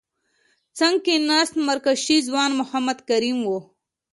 څنګ 0.77 0.95
کې 1.05 1.13
ناست 1.29 1.53
مراکشي 1.65 2.17
ځوان 2.27 2.51
محمد 2.59 2.97
کریم 3.09 3.37
وو. 3.43 3.59